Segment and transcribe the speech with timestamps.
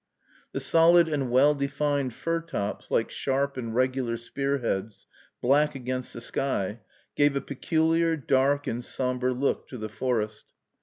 [0.51, 5.05] The solid and well defined fir tops, like sharp and regular spearheads,
[5.43, 6.79] black against the sky,
[7.15, 10.45] gave a peculiar, dark, and sombre look to the forest.